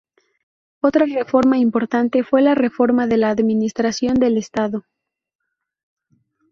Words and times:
Otra 0.81 1.05
reforma 1.05 1.59
importante 1.59 2.23
fue 2.23 2.41
la 2.41 2.55
reforma 2.55 3.05
de 3.05 3.17
la 3.17 3.29
administración 3.29 4.15
del 4.15 4.37
Estado. 4.37 4.83